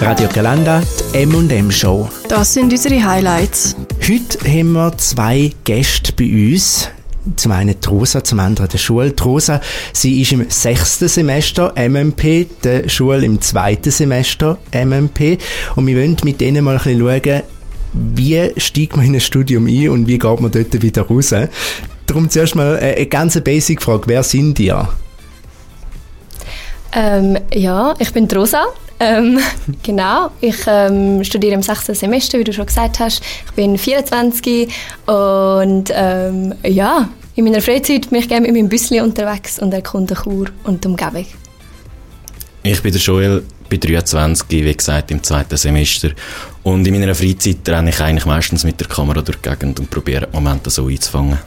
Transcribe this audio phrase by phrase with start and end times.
[0.00, 2.08] Radio Galanda, die M&M Show.
[2.26, 3.76] Das sind unsere Highlights.
[4.00, 6.88] Heute haben wir zwei Gäste bei uns.
[7.36, 9.10] Zum einen die Rosa, zum anderen die Schule.
[9.10, 9.60] Die Rosa,
[9.92, 15.38] sie ist im sechsten Semester MMP, die Schule im zweiten Semester MMP.
[15.76, 17.42] Und wir wollen mit denen mal ein bisschen schauen,
[17.92, 21.34] wie steigt man in ein Studium ein und wie geht man dort wieder raus.
[22.06, 24.88] Darum zuerst mal eine ganz basic Frage, wer sind ihr?
[26.92, 28.64] Ähm, ja, ich bin Rosa.
[28.98, 29.38] Ähm,
[29.82, 33.22] genau, ich ähm, studiere im sechsten Semester, wie du schon gesagt hast.
[33.46, 34.68] Ich bin 24
[35.06, 40.14] und ähm, ja, in meiner Freizeit bin ich gerne mit meinem Büsschen unterwegs und erkunde
[40.14, 41.26] Chur und die Umgebung.
[42.62, 46.10] Ich bin der Joel, bin 23, wie gesagt, im zweiten Semester.
[46.62, 49.88] Und in meiner Freizeit renne ich eigentlich meistens mit der Kamera durch die Gegend und
[49.88, 51.38] probiere Momente so einzufangen.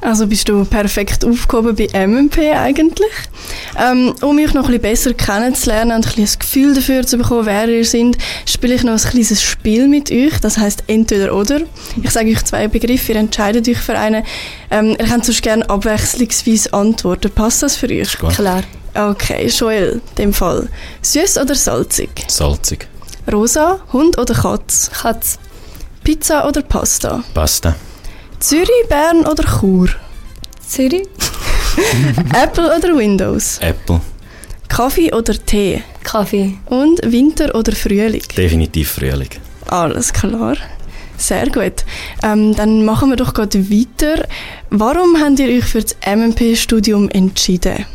[0.00, 3.10] Also bist du perfekt aufgehoben bei MMP eigentlich.
[3.78, 7.46] Ähm, um mich noch ein bisschen besser kennenzulernen und ein, ein Gefühl dafür zu bekommen,
[7.46, 8.16] wer ihr seid,
[8.46, 10.40] spiele ich noch ein kleines Spiel mit euch.
[10.40, 11.60] Das heißt entweder oder.
[12.02, 14.24] Ich sage euch zwei Begriffe, ihr entscheidet euch für einen.
[14.70, 17.30] Ähm, ihr könnt sonst gerne abwechslungsweise antworten.
[17.30, 18.16] Passt das für euch?
[18.18, 18.62] Klar.
[18.94, 20.68] Okay, Joel, in dem Fall.
[21.02, 22.10] Süß oder salzig?
[22.28, 22.88] Salzig.
[23.30, 24.90] Rosa, Hund oder Katz?
[25.02, 25.38] Katz.
[26.02, 27.22] Pizza oder Pasta?
[27.34, 27.76] Pasta.
[28.40, 29.88] Zürich, Bern oder Chur?
[30.66, 31.08] Zürich.
[32.34, 33.58] Apple oder Windows?
[33.60, 34.00] Apple.
[34.68, 35.82] Kaffee oder Tee?
[36.04, 36.54] Kaffee.
[36.66, 38.22] Und Winter oder Frühling?
[38.36, 39.30] Definitiv Frühling.
[39.66, 40.56] Alles klar.
[41.16, 41.84] Sehr gut.
[42.22, 44.28] Ähm, dann machen wir doch gerade weiter.
[44.70, 47.86] Warum habt ihr euch für das MMP-Studium entschieden?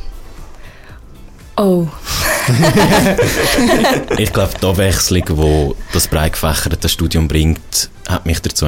[1.56, 1.88] Oh.
[4.18, 8.66] ich glaube, die Abwechslung, die das breit gefächerte Studium bringt, hat mich dazu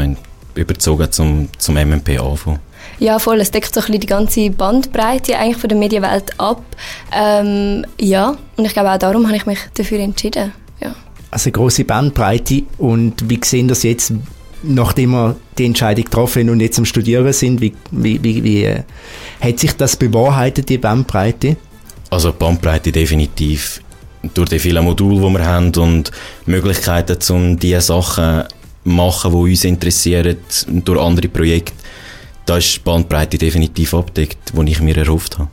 [0.56, 2.60] überzogen, zum, zum MMP anfangen.
[3.00, 3.42] Ja, voll.
[3.42, 6.64] Es deckt so ein bisschen die ganze Bandbreite eigentlich von der Medienwelt ab.
[7.12, 10.54] Ähm, ja, und ich glaube auch darum habe ich mich dafür entschieden.
[10.82, 10.96] Ja.
[11.32, 12.64] Also eine grosse Bandbreite.
[12.78, 14.14] Und wie sehen das jetzt,
[14.64, 18.84] nachdem wir die Entscheidung getroffen und jetzt am Studieren sind, wie, wie, wie, wie äh,
[19.42, 21.58] hat sich das bewahrheitet, die Bandbreite?
[22.10, 23.82] Also die Bandbreite definitiv.
[24.34, 26.12] Durch die vielen Module, die wir haben und
[26.48, 28.46] Möglichkeiten, um diese Sachen
[28.86, 30.38] machen, die uns interessieren,
[30.68, 31.74] durch andere Projekte,
[32.46, 35.50] da ist die Bandbreite definitiv abdeckt, die ich mir erhofft habe.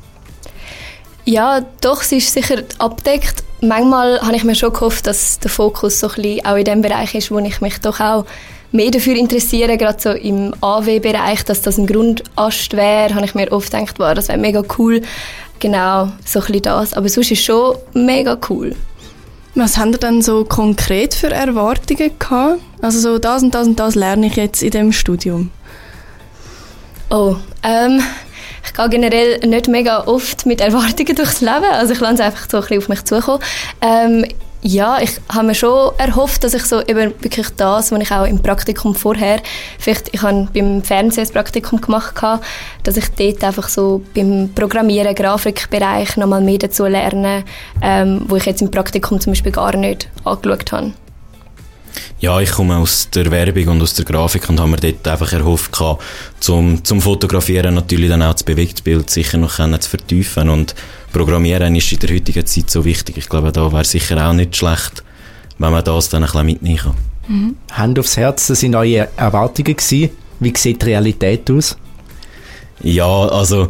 [1.25, 3.45] Ja, doch, sie ist sicher abdeckt.
[3.61, 6.83] Manchmal habe ich mir schon gehofft, dass der Fokus so ein bisschen auch in dem
[6.83, 8.27] Bereich ist, wo ich mich doch auch
[8.73, 13.53] mehr dafür interessiere, gerade so im AW-Bereich, dass das ein Grundast wäre, habe ich mir
[13.53, 15.03] oft gedacht, wow, das wäre mega cool.
[15.61, 16.95] Genau, so ein bisschen das.
[16.95, 18.75] Aber sonst ist es schon mega cool.
[19.55, 22.61] Was haben ihr dann so konkret für Erwartungen gehabt?
[22.81, 25.51] Also so das und das und das lerne ich jetzt in dem Studium.
[27.11, 28.03] Oh, ähm,
[28.65, 31.71] ich gehe generell nicht mega oft mit Erwartungen durchs Leben.
[31.71, 33.43] Also ich lasse es einfach so ein bisschen auf mich zukommen.
[33.83, 34.25] Ähm,
[34.63, 38.25] ja, ich habe mir schon erhofft, dass ich so eben wirklich das, was ich auch
[38.25, 39.41] im Praktikum vorher,
[39.79, 42.15] vielleicht, ich habe beim Fernsehen das Praktikum gemacht,
[42.85, 47.45] dass ich dort einfach so beim Programmieren, Grafikbereich nochmal mehr dazu lerne,
[47.83, 50.93] ähm, wo ich jetzt im Praktikum zum Beispiel gar nicht angeschaut habe.
[52.21, 55.33] Ja, ich komme aus der Werbung und aus der Grafik und habe mir dort einfach
[55.33, 55.77] erhofft,
[56.41, 60.75] zum, zum Fotografieren natürlich dann auch das Bewegtbild sicher noch zu vertiefen und
[61.13, 63.19] Programmieren ist in der heutigen Zeit so wichtig.
[63.19, 65.03] Ich glaube, da wäre sicher auch nicht schlecht,
[65.59, 66.95] wenn man das dann ein bisschen mitnehmen kann.
[67.29, 67.57] Mhm.
[67.71, 70.11] Hand aufs Herz, das sind eure Erwartungen gewesen.
[70.41, 71.77] Wie sieht die Realität aus?
[72.83, 73.69] Ja, also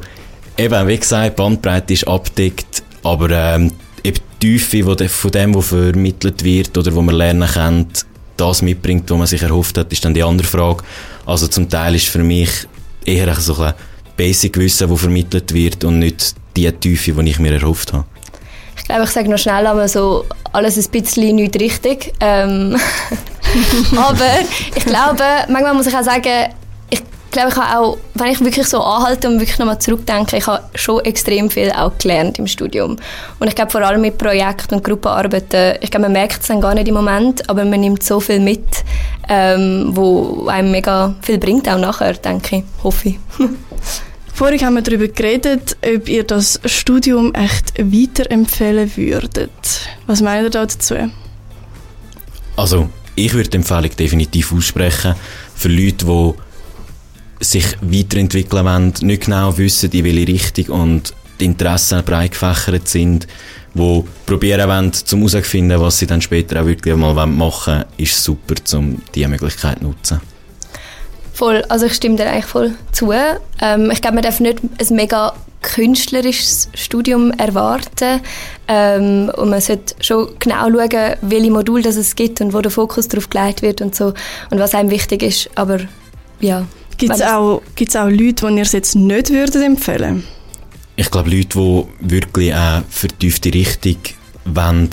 [0.57, 3.73] eben, wie gesagt, Bandbreite ist abdeckt, aber ähm,
[4.05, 7.87] eben die Tiefe von dem, was vermittelt wird oder wo man lernen kann,
[8.37, 10.83] das mitbringt, was man sich erhofft hat, ist dann die andere Frage.
[11.27, 12.51] Also zum Teil ist für mich
[13.05, 13.75] eher so ein
[14.17, 18.05] Basic-Wissen, das vermittelt wird und nicht die Tiefe, die ich mir erhofft habe.
[18.77, 22.13] Ich glaube, ich sage noch schnell einmal so, alles ein bisschen nicht richtig.
[22.21, 22.77] Ähm
[23.97, 24.41] aber
[24.75, 26.53] ich glaube, manchmal muss ich auch sagen,
[27.33, 30.63] glaube, ich habe auch, wenn ich wirklich so anhalte und wirklich nochmal zurückdenke, ich habe
[30.75, 32.97] schon extrem viel auch gelernt im Studium.
[33.39, 36.61] Und ich glaube, vor allem mit Projekten und Gruppenarbeiten, ich glaube, man merkt es dann
[36.61, 38.85] gar nicht im Moment, aber man nimmt so viel mit,
[39.29, 43.19] ähm, wo einem mega viel bringt, auch nachher, denke ich, hoffe ich.
[44.35, 49.51] Vorhin haben wir darüber geredet, ob ihr das Studium echt weiterempfehlen würdet.
[50.07, 50.95] Was meint ihr dazu?
[52.57, 55.15] Also, ich würde die Empfehlung definitiv aussprechen
[55.55, 56.35] für Leute, die
[57.43, 63.27] sich weiterentwickeln wollen, nicht genau wissen, in welche Richtung und die Interessen breit gefächert sind,
[63.75, 68.23] wo probieren wollen, zum herauszufinden, was sie dann später auch wirklich mal machen wollen, ist
[68.23, 70.21] super, um diese Möglichkeit zu nutzen.
[71.33, 73.11] Voll, also ich stimme dir eigentlich voll zu.
[73.13, 78.21] Ähm, ich glaube, man darf nicht ein mega künstlerisches Studium erwarten
[78.69, 82.71] ähm, und man sollte schon genau schauen, welche Module das es gibt und wo der
[82.71, 84.13] Fokus darauf gelegt wird und so
[84.51, 85.79] und was einem wichtig ist, aber
[86.41, 86.67] ja.
[87.03, 90.25] Gibt es auch, gibt's auch Leute, die ihr es jetzt nicht würdet empfehlen
[90.95, 93.97] Ich glaube, Leute, die wirklich eine vertiefte Richtung
[94.45, 94.91] wollen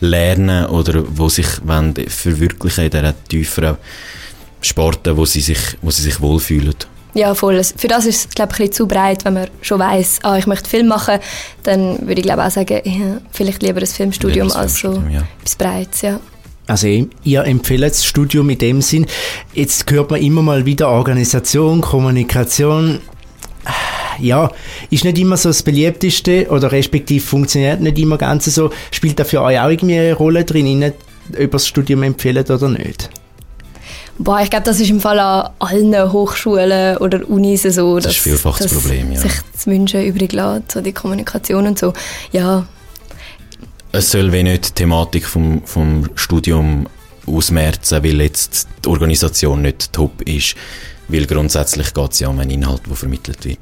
[0.00, 3.76] lernen oder wo sich wollen verwirklichen in dieser tieferen
[4.60, 6.74] Sporten, wo sie sich, wo sie sich wohlfühlen.
[7.14, 7.60] Ja, voll.
[7.64, 10.36] Für das ist es, glaube ich, ein bisschen zu breit, wenn man schon weiss, ah,
[10.36, 11.18] ich möchte Film machen,
[11.64, 14.92] dann würde ich glaube auch sagen, ja, vielleicht lieber ein Filmstudium Lieber ein als so
[14.92, 15.28] Filmstudium, ja.
[15.40, 16.20] etwas Breites, ja.
[16.68, 16.86] Also
[17.24, 19.06] ihr empfehlt das Studium in dem Sinn.
[19.54, 23.00] Jetzt hört man immer mal wieder Organisation, Kommunikation.
[24.20, 24.50] Ja,
[24.90, 28.70] ist nicht immer so das beliebteste oder respektive funktioniert nicht immer ganz so.
[28.90, 30.92] Spielt da für euch auch irgendwie eine Rolle drin, Ihnen,
[31.40, 33.10] ob das Studium empfehlt oder nicht?
[34.18, 37.98] Boah, ich glaube, das ist im Fall an allen Hochschulen oder Unis so.
[37.98, 39.20] Das ist vielfach das dass Problem, ja.
[39.20, 41.92] sich das Wünschen übrig lässt, so die Kommunikation und so.
[42.32, 42.66] Ja,
[43.90, 46.86] Es soll wie nicht die Thematik vom, vom Studium
[47.26, 50.54] ausmerzen, weil jetzt die Organisation nicht top ist,
[51.08, 53.58] weil grundsätzlich geht es ja um einen Inhalt, der vermittelt wird.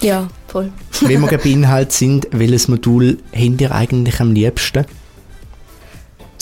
[0.00, 0.72] ja, voll.
[1.00, 4.84] Wenn wir bei Inhalt sind, welches Modul habt ihr eigentlich am liebsten?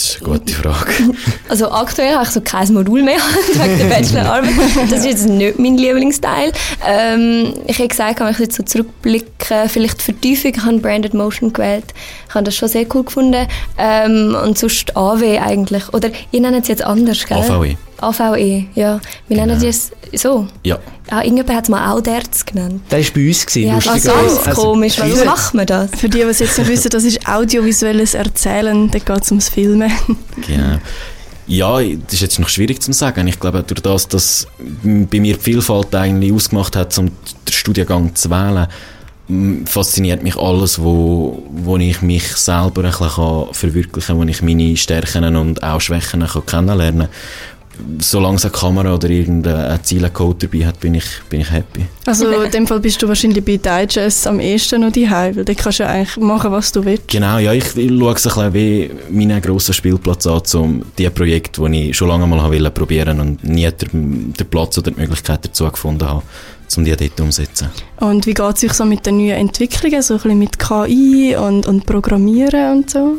[0.00, 0.92] Das ist eine gute Frage.
[1.48, 3.18] Also aktuell habe ich so kein Modul mehr
[3.52, 4.52] wegen der Bachelorarbeit.
[4.88, 6.52] Das ist jetzt nicht mein Lieblingsteil.
[6.86, 11.52] Ähm, ich hätte gesagt, wenn ich jetzt so zurückblicke, vielleicht Vertiefung, ich habe Branded Motion
[11.52, 11.92] gewählt.
[12.28, 13.46] Ich habe das schon sehr cool gefunden.
[13.76, 15.92] Ähm, und sonst AW eigentlich.
[15.92, 17.38] Oder ihr nennt es jetzt anders, gell?
[17.38, 17.76] AVE.
[18.02, 19.00] AVE, ja.
[19.28, 19.46] Wir Genau.
[19.54, 20.46] nennen es so.
[20.64, 20.78] Ja,
[21.12, 22.82] Ah, irgendjemand hat es mal auch DERZ genannt.
[22.88, 24.98] Das war bei uns, gewesen, Ja, das ist ganz Also, komisch.
[24.98, 25.90] Warum viele- macht man das?
[25.96, 29.48] Für die, die es jetzt nicht wissen, das ist audiovisuelles Erzählen, da geht es ums
[29.48, 29.90] Filmen.
[30.46, 30.78] genau.
[31.48, 33.26] Ja, das ist jetzt noch schwierig zu sagen.
[33.26, 34.46] Ich glaube, durch das, dass
[34.84, 38.68] bei mir die Vielfalt eigentlich ausgemacht hat, um den Studiengang zu wählen,
[39.66, 44.42] fasziniert mich alles, wo, wo ich mich selber ein bisschen kann verwirklichen kann, wo ich
[44.42, 47.08] meine Stärken und auch Schwächen kann kennenlernen kann.
[48.00, 51.86] Solange es eine Kamera oder irgendein Zielcode dabei hat, bin ich, bin ich happy.
[52.06, 55.54] Also in dem Fall bist du wahrscheinlich bei Digest am ehesten noch daheim, weil da
[55.54, 57.08] kannst du ja eigentlich machen, was du willst.
[57.08, 61.68] Genau, ja, ich, schaue es ein bisschen wie meinen grossen Spielplatz an, um die Projekte,
[61.68, 65.44] die ich schon lange mal wollen probieren und nie den, den Platz oder die Möglichkeit
[65.44, 66.22] dazu gefunden habe,
[66.76, 67.68] um die dort umzusetzen.
[67.98, 71.36] Und wie geht es euch so mit den neuen Entwicklungen, so ein bisschen mit KI
[71.36, 73.16] und, und Programmieren und so?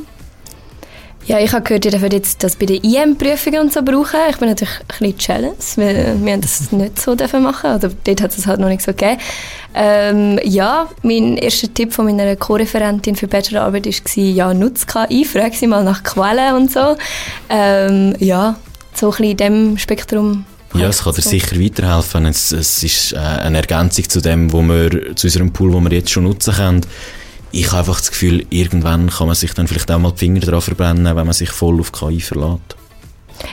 [1.28, 4.20] Ja, ich habe gehört, ihr dürft jetzt das bei den IM-Prüfungen und so brauchen.
[4.30, 7.76] Ich bin natürlich ein bisschen jealous, weil wir haben das nicht so dürfen machen.
[7.76, 9.18] Oder dort hat es halt noch nicht so gegeben.
[9.74, 15.54] Ähm, ja, mein erster Tipp von meiner Co-Referentin für Bachelorarbeit war, ja, nutz KI, frag
[15.54, 16.98] sie mal nach Quellen und so.
[17.50, 18.56] Ähm, ja,
[18.94, 20.46] so ein bisschen in diesem Spektrum.
[20.74, 22.26] Ja, es kann dir sicher weiterhelfen.
[22.26, 25.92] Es, es ist äh, eine Ergänzung zu dem, wo wir, zu unserem Pool, wo wir
[25.92, 26.82] jetzt schon nutzen können.
[27.54, 30.40] Ich habe einfach das Gefühl, irgendwann kann man sich dann vielleicht auch mal die Finger
[30.40, 32.78] dran verbrennen, wenn man sich voll auf KI verlässt.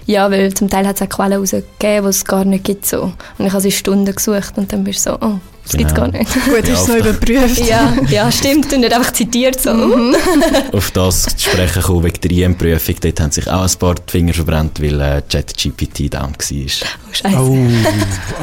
[0.07, 2.87] Ja, weil zum Teil hat es auch Quellen rausgegeben, die es gar nicht gibt.
[2.87, 3.13] So.
[3.39, 5.39] Und ich habe sie Stunden gesucht und dann bist du so, oh,
[5.69, 6.11] das gibt es Genau.
[6.11, 6.33] gar nicht.
[6.33, 7.69] Gut, hast du es überprüft.
[7.69, 8.73] ja, ja, stimmt.
[8.73, 9.61] Und nicht einfach zitiert.
[9.61, 9.75] So.
[9.75, 10.17] Mhm.
[10.73, 12.95] auf das zu sprechen kommen wegen der IM-Prüfung.
[13.03, 16.33] Dort haben sich auch ein paar die Finger verbrannt, weil äh, ChatGPT down war.
[16.33, 17.37] Oh, Scheiße.
[17.39, 17.67] Oh,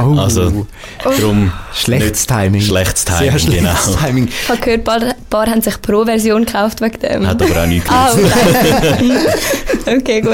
[0.04, 0.20] oh.
[0.20, 0.68] Also,
[1.04, 2.62] darum Schlechtes Timing.
[2.62, 3.76] Schlechtes Sehr Timing, genau.
[3.76, 4.28] schlechtes Timing.
[4.28, 7.28] Ich habe gehört, ein paar, paar haben sich Pro-Version gekauft wegen dem.
[7.28, 8.36] Hat aber auch nichts ah, genutzt.
[9.98, 10.22] okay.
[10.22, 10.34] gut.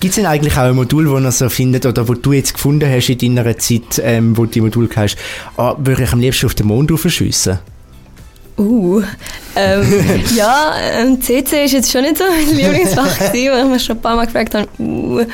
[0.00, 2.54] Gibt es denn eigentlich auch ein Modul, das ihr so findet oder wo du jetzt
[2.54, 5.16] gefunden hast in deiner Zeit, ähm, wo du die Modul hast,
[5.56, 7.58] ah, würde ich am liebsten auf den Mond raufschiessen?
[8.58, 9.02] Uh,
[9.56, 10.04] ähm,
[10.36, 13.96] ja, ähm, CC ist jetzt schon nicht so mein Lieblingsfach gewesen, weil ich mich schon
[13.96, 15.24] ein paar Mal gefragt habe, uh,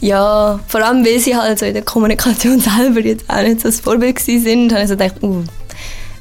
[0.00, 3.68] ja, vor allem weil sie halt so in der Kommunikation selber jetzt auch nicht so
[3.68, 5.42] das Vorbild gewesen sind, habe ich so gedacht, uh,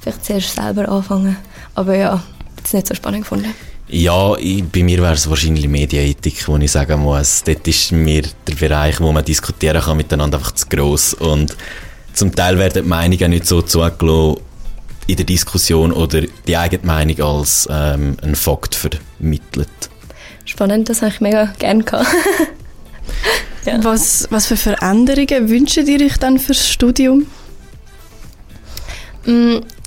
[0.02, 1.38] vielleicht zuerst selber anfangen.
[1.76, 2.22] Aber ja,
[2.62, 3.54] das nicht so spannend gefunden.
[3.92, 8.22] Ja, ich, bei mir wäre es wahrscheinlich Medienethik, wo ich sagen muss, dort ist mir
[8.48, 11.58] der Bereich, wo man diskutieren kann miteinander einfach zu gross und
[12.14, 14.42] zum Teil werden die Meinungen nicht so zugelassen
[15.08, 19.70] in der Diskussion oder die eigene Meinung als ähm, ein Fakt vermittelt.
[20.46, 22.08] Spannend, das habe ich mega gerne gehabt.
[23.66, 23.84] ja.
[23.84, 27.26] Was, was für Veränderungen wünscht ihr euch dann fürs Studium?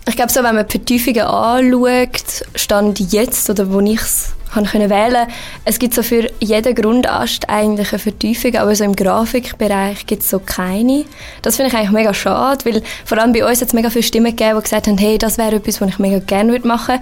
[0.08, 4.90] Ich glaube, so, wenn man die Vertiefungen anschaut, stand jetzt, oder wo ich es können
[4.90, 5.26] wählen
[5.64, 10.30] es gibt so für jeden Grundast eigentlich eine Vertiefung, aber so im Grafikbereich gibt es
[10.30, 11.04] so keine.
[11.40, 14.02] Das finde ich eigentlich mega schade, weil vor allem bei uns hat es mega viele
[14.02, 16.98] Stimmen gegeben, die gesagt haben, hey, das wäre etwas, was ich mega gerne würde machen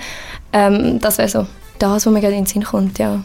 [0.53, 1.47] ähm, Das wäre so
[1.79, 3.21] das, was mir gerade in den Sinn kommt, ja.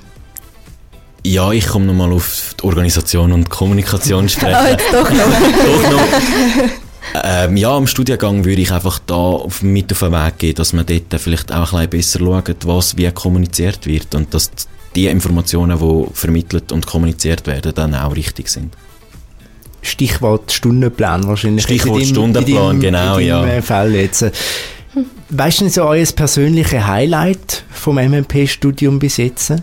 [1.24, 4.68] Ja, ich komme nochmal auf die Organisation und Kommunikation sprechen.
[4.70, 5.20] Jetzt doch noch.
[5.66, 6.85] Doch noch.
[7.24, 10.86] Ähm, ja, im Studiengang würde ich einfach da mit auf den Weg gehen, dass man
[10.86, 14.52] dort vielleicht auch ein bisschen besser schaut, was wie kommuniziert wird und dass
[14.96, 18.74] die Informationen, die vermittelt und kommuniziert werden, dann auch richtig sind.
[19.82, 21.64] Stichwort Stundenplan wahrscheinlich.
[21.66, 23.54] Stichwort In deinem- Stundenplan, in deinem- genau, in deinem ja.
[23.56, 24.26] äh, Fall jetzt.
[25.30, 29.54] Weißt du so euer persönliches Highlight vom MMP-Studium bis jetzt?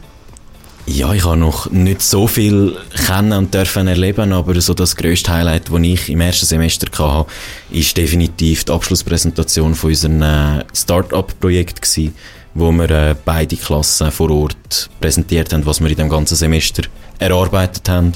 [0.87, 5.33] Ja, ich habe noch nicht so viel kennen und dürfen erleben, aber so das grösste
[5.33, 7.31] Highlight, das ich im ersten Semester hatte,
[7.71, 12.17] ist definitiv die Abschlusspräsentation von unserem äh, Start-up-Projekt gewesen,
[12.55, 16.83] wo wir äh, beide Klassen vor Ort präsentiert haben, was wir in dem ganzen Semester
[17.21, 18.13] erarbeitet haben.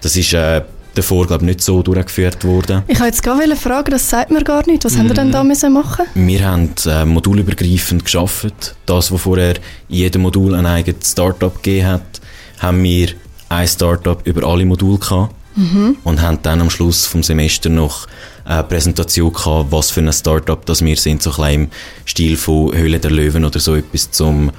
[0.00, 0.62] Das ist äh,
[0.98, 2.82] davor, glaube ich, nicht so durchgeführt worden.
[2.86, 4.84] Ich wollte jetzt gerade fragen, das sagt mir gar nicht.
[4.84, 6.06] Was haben wir denn da müssen machen?
[6.14, 8.74] Wir haben äh, modulübergreifend geschafft.
[8.86, 9.56] Das, was vorher
[9.88, 12.20] in jedem Modul ein eigenes Startup gegeben hat,
[12.58, 13.08] haben wir
[13.48, 15.34] ein Startup über alle Module gehabt
[16.04, 18.06] und haben dann am Schluss vom Semester noch
[18.44, 21.70] eine Präsentation gehabt, was für ein Startup das wir sind, so ein im
[22.04, 24.52] Stil von Höhle der Löwen oder so etwas zum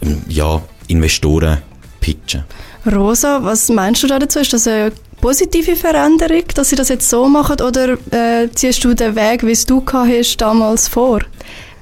[0.00, 1.58] ähm, ja, Investoren
[2.00, 2.44] pitchen.
[2.90, 4.40] Rosa, was meinst du da dazu?
[4.40, 8.92] Ist das eine positive Veränderung, dass sie das jetzt so machen oder äh, ziehst du
[8.92, 11.20] den Weg, wie es du hast, damals vor?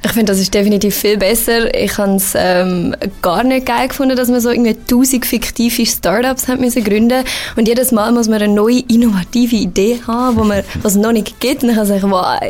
[0.05, 1.75] Ich finde, das ist definitiv viel besser.
[1.75, 6.49] Ich habe es ähm, gar nicht geil gefunden, dass man so irgendwie tausend fiktive Startups
[6.49, 7.25] hat müssen gründen
[7.57, 11.41] und jedes Mal muss man eine neue, innovative Idee haben, wo man, was noch nicht
[11.41, 11.63] gibt.
[11.63, 12.41] Und ich habe gesagt, wow,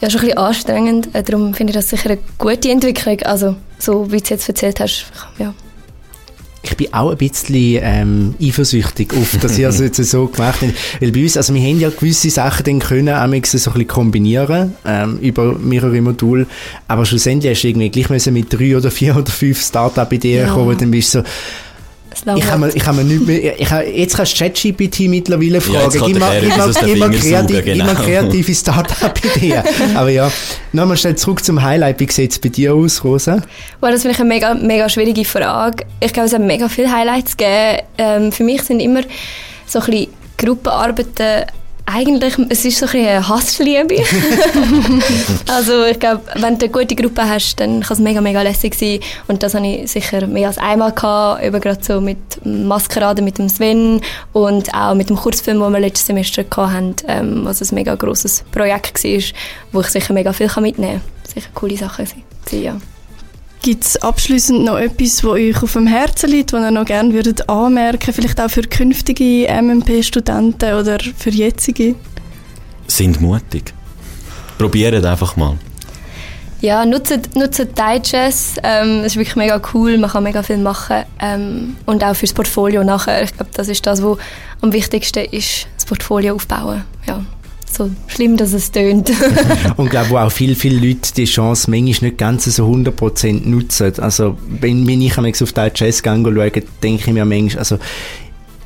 [0.00, 1.14] ja, schon ein bisschen anstrengend.
[1.14, 3.20] Äh, Darum finde ich das sicher eine gute Entwicklung.
[3.22, 5.06] Also, so wie du es jetzt erzählt hast,
[5.38, 5.54] ja.
[6.72, 10.72] Ich bin auch ein bisschen ähm, eifersüchtig auf, dass ihr es jetzt so gemacht habt.
[11.00, 13.86] Weil bei uns, also wir haben ja gewisse Sachen dann können, auch so ein bisschen
[13.86, 16.46] kombinieren, ähm, über mehrere Module.
[16.88, 20.52] Aber schlussendlich hast du irgendwie gleich müssen mit drei oder vier oder fünf Startup-Ideen Ja.
[20.54, 21.24] kommen, dann bist du so,
[22.36, 25.60] ich kann mir, ich kann mir nicht mehr, ich kann, jetzt kannst du ChatGPT mittlerweile
[25.60, 25.90] fragen.
[25.90, 27.94] den gib mir, Fingern kreativ, saugen, genau.
[27.94, 29.62] kreative Startup-Ideen.
[29.94, 30.30] Aber ja,
[30.72, 32.00] nochmal schnell zurück zum Highlight.
[32.00, 33.42] Wie sieht es bei dir aus, Rosa?
[33.80, 35.84] Wow, das finde ich eine mega, mega schwierige Frage.
[36.00, 37.82] Ich glaube, es hat mega viele Highlights gegeben.
[37.98, 39.02] Ähm, für mich sind immer
[39.66, 41.46] so ein bisschen Gruppenarbeiten
[41.86, 43.96] eigentlich, es ist so ein bisschen eine Hassliebe.
[45.48, 48.74] also ich glaube, wenn du eine gute Gruppe hast, dann kann es mega, mega lässig
[48.74, 49.00] sein.
[49.28, 53.38] Und das habe ich sicher mehr als einmal gehabt, eben gerade so mit Maskerade mit
[53.38, 54.00] dem Sven
[54.32, 58.44] und auch mit dem Kurzfilm, den wir letztes Semester hatten, ähm, was ein mega grosses
[58.52, 59.22] Projekt war,
[59.72, 61.34] wo ich sicher mega viel mitnehmen kann.
[61.34, 62.76] Sicher coole Sachen gewesen, ja.
[63.62, 67.12] Gibt es abschließend noch etwas, was euch auf dem Herzen liegt, was ihr noch gerne
[67.12, 71.94] würdet anmerken, vielleicht auch für künftige MMP-Studenten oder für jetzige?
[72.88, 73.72] Sind mutig.
[74.58, 75.56] Probiert einfach mal.
[76.60, 78.60] Ja, nutzt, nutzt Digest.
[78.64, 79.98] Ähm, es ist wirklich mega cool.
[79.98, 81.04] Man kann mega viel machen.
[81.20, 83.22] Ähm, und auch fürs Portfolio nachher.
[83.22, 84.18] Ich glaube, das ist das, was
[84.60, 86.84] am wichtigsten ist, das Portfolio aufbauen.
[87.06, 87.24] Ja,
[87.74, 89.10] so schlimm, dass es tönt.
[89.76, 93.48] Und ich glaube, wo auch viele, viele Leute die Chance manchmal nicht ganz so 100%
[93.48, 93.92] nutzen.
[93.98, 97.78] Also, wenn, wenn ich einmal auf den Jazz schaue, denke ich mir manchmal, also,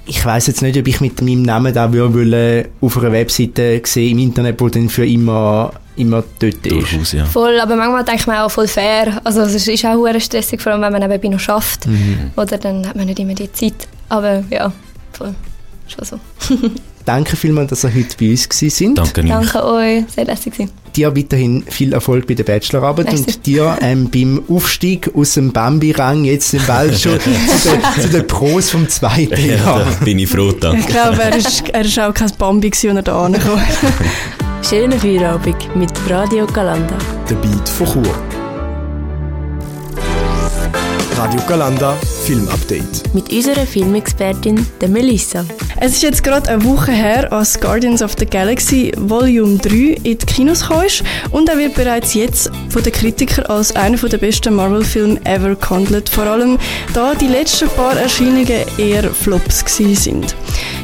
[0.09, 4.19] ich weiß jetzt nicht, ob ich mit meinem Namen da würde auf einer Webseite sehen
[4.19, 6.71] im Internet, wo dann für immer, immer dort ist.
[6.71, 7.25] Durchaus, ja.
[7.25, 9.21] voll, aber manchmal denke ich mir auch voll fair.
[9.25, 11.89] Also es ist auch hure stressig, vor allem wenn man nebenbei noch schafft.
[12.37, 13.89] Oder dann hat man nicht immer die Zeit.
[14.09, 14.73] Aber ja,
[15.13, 15.35] voll.
[15.89, 16.21] Schon so.
[17.07, 18.99] Danke vielmals, dass ihr heute bei uns gewesen sind.
[18.99, 19.23] Danke.
[19.25, 20.73] Danke euch, sehr lässig gewesen.
[20.97, 23.25] Dir weiterhin viel Erfolg bei der Bachelorarbeit Merci.
[23.27, 27.29] und dir ähm, beim Aufstieg aus dem Bambi-Rang jetzt im Wald schon zu,
[27.69, 29.85] den, zu den Pros vom zweiten Ja, Jahr.
[29.85, 30.81] da bin ich froh, danke.
[30.81, 33.61] Ich glaube, er ist, er ist auch kein Bambi, gewesen, als er da ankam.
[34.69, 36.97] Schönen Feierabend mit Radio Galanda.
[37.31, 38.15] Der Beat von Chur.
[41.17, 41.95] Radio Galanda
[42.27, 43.15] Film Update.
[43.15, 45.45] Mit unserer Filmexpertin, der Melissa.
[45.77, 49.71] Es ist jetzt gerade eine Woche her, als Guardians of the Galaxy Volume 3
[50.03, 54.19] in die Kinos ist und er wird bereits jetzt von den Kritikern als einer der
[54.19, 56.09] besten Marvel-Filme ever gehandelt.
[56.09, 56.59] Vor allem,
[56.93, 60.35] da die letzten paar Erscheinungen eher Flops sind.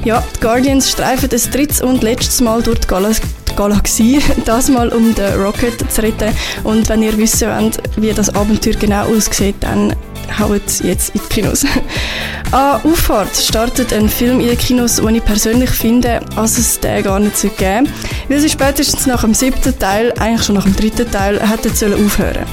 [0.04, 4.88] Ja, die Guardians streifen das drittes und letztes Mal durch die Galaxie Galaxie, das mal
[4.90, 6.32] um den Rocket zu retten.
[6.64, 9.94] Und wenn ihr wissen wollt, wie das Abenteuer genau aussieht, dann
[10.38, 11.64] haut jetzt in die Kinos.
[12.52, 17.02] An Auffahrt startet ein Film in den Kinos, den ich persönlich finde, als es den
[17.02, 17.88] gar nicht geben.
[18.28, 22.04] Weil sie spätestens nach dem siebten Teil, eigentlich schon nach dem dritten Teil, hätten sollen
[22.04, 22.44] aufhören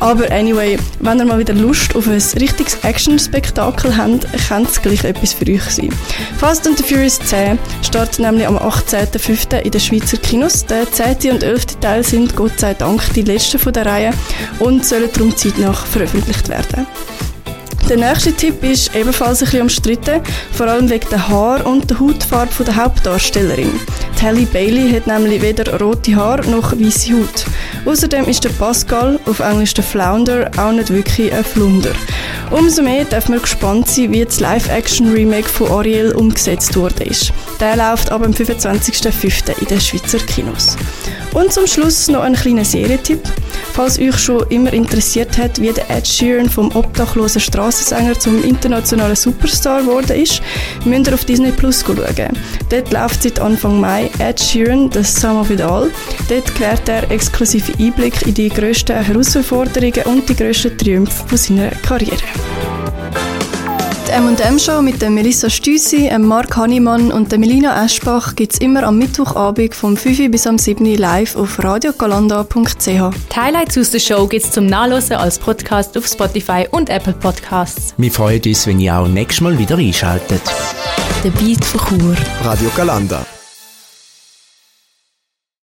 [0.00, 5.04] Aber anyway, wenn ihr mal wieder Lust auf ein richtiges Action-Spektakel habt, könnte es gleich
[5.04, 5.90] etwas für euch sein.
[6.36, 9.60] Fast and the Furious 10 startet nämlich am 18.05.
[9.60, 10.66] in den Schweizer Kinos.
[10.66, 11.32] Der 10.
[11.32, 11.80] und 11.
[11.80, 14.12] Teil sind Gott sei Dank die letzten von der Reihe
[14.58, 16.86] und sollen darum zeitnah veröffentlicht werden.
[17.88, 22.00] Der nächste Tipp ist ebenfalls ein bisschen umstritten, vor allem wegen der Haar- und der
[22.00, 23.78] Hautfarbe der Hauptdarstellerin.
[24.18, 27.46] Tally Bailey hat nämlich weder rote Haare noch weiße Haut.
[27.86, 31.92] Außerdem ist der Pascal, auf Englisch der Flounder, auch nicht wirklich ein Flunder.
[32.50, 37.06] Umso mehr darf man gespannt sein, wie das Live-Action-Remake von Ariel umgesetzt wurde.
[37.60, 39.60] Der läuft ab dem 25.05.
[39.60, 40.76] in den Schweizer Kinos.
[41.32, 43.20] Und zum Schluss noch ein kleiner Serientipp.
[43.74, 49.16] Falls euch schon immer interessiert hat, wie der Ed Sheeran vom obdachlosen Straßensänger zum internationalen
[49.16, 50.40] Superstar geworden ist,
[50.86, 52.32] müsst ihr auf Disney Plus schauen.
[52.70, 55.90] Dort läuft seit Anfang Mai Ed Sheeran, The Sum of It All.
[56.30, 62.16] Dort klärt er exklusive Einblick in die grössten Herausforderungen und die grössten Triumphe seiner Karriere.
[64.06, 68.84] Die M&M-Show mit der Melissa Stüssi, Mark Hannemann und der Melina Eschbach gibt es immer
[68.84, 72.86] am Mittwochabend vom 5 bis am 7 live auf radiogalanda.ch.
[72.86, 77.14] Die Highlights aus der Show gibt es zum Nachlesen als Podcast auf Spotify und Apple
[77.14, 77.94] Podcasts.
[77.96, 80.42] Wir freuen uns, wenn ihr auch nächstes Mal wieder einschaltet.
[81.24, 82.16] Der Beat von Chur.
[82.44, 83.26] Radio Galanda.